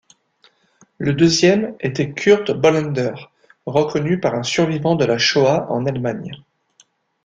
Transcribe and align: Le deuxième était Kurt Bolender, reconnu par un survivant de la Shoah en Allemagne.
Le 0.97 1.13
deuxième 1.13 1.75
était 1.79 2.11
Kurt 2.11 2.49
Bolender, 2.49 3.13
reconnu 3.67 4.19
par 4.19 4.33
un 4.33 4.41
survivant 4.41 4.95
de 4.95 5.05
la 5.05 5.19
Shoah 5.19 5.67
en 5.69 5.85
Allemagne. 5.85 6.41